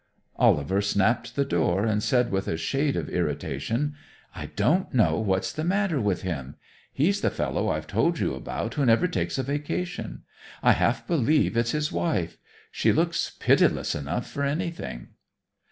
[0.37, 3.93] Oliver snapped the door, and said with a shade of irritation:
[4.33, 6.55] "I don't know what's the matter with him.
[6.91, 10.23] He's the fellow I've told you about who never takes a vacation.
[10.63, 12.39] I half believe it's his wife.
[12.71, 15.09] She looks pitiless enough for anything."